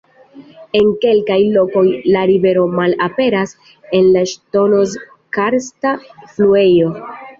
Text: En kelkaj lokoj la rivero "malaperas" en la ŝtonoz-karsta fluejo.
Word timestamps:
En 0.77 0.87
kelkaj 1.01 1.37
lokoj 1.57 1.83
la 2.15 2.23
rivero 2.31 2.63
"malaperas" 2.79 3.53
en 3.99 4.09
la 4.17 4.25
ŝtonoz-karsta 4.33 5.93
fluejo. 6.33 6.91